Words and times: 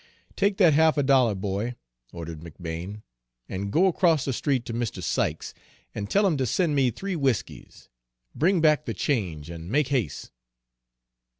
"Take 0.35 0.57
that 0.57 0.73
half 0.73 0.97
a 0.97 1.03
dollar, 1.03 1.35
boy," 1.35 1.75
ordered 2.11 2.39
McBane, 2.39 3.03
"an' 3.47 3.69
go 3.69 3.91
'cross 3.93 4.25
the 4.25 4.33
street 4.33 4.65
to 4.65 4.73
Mr. 4.73 5.03
Sykes's, 5.03 5.53
and 5.93 6.09
tell 6.09 6.25
him 6.25 6.37
to 6.37 6.47
send 6.47 6.73
me 6.73 6.89
three 6.89 7.15
whiskies. 7.15 7.87
Bring 8.33 8.61
back 8.61 8.85
the 8.85 8.95
change, 8.95 9.51
and 9.51 9.69
make 9.69 9.89
has'e." 9.89 10.31